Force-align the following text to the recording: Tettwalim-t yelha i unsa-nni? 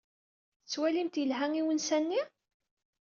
Tettwalim-t 0.63 1.15
yelha 1.21 1.45
i 1.59 1.61
unsa-nni? 1.71 2.21